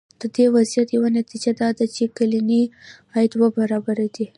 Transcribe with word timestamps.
د 0.21 0.23
دې 0.35 0.45
وضعیت 0.55 0.87
یوه 0.91 1.09
نتیجه 1.19 1.51
دا 1.61 1.69
ده 1.77 1.85
چې 1.95 2.03
کلنی 2.17 2.61
عاید 3.13 3.29
دوه 3.33 3.47
برابره 3.57 4.07
دی. 4.15 4.25